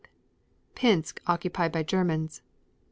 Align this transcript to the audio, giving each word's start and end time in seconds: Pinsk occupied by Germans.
Pinsk 0.73 1.19
occupied 1.27 1.71
by 1.71 1.83
Germans. 1.83 2.41